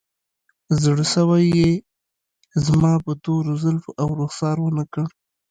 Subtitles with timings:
[0.83, 1.71] زړسوی یې
[2.67, 5.05] زما په تورو زلفو او رخسار ونه کړ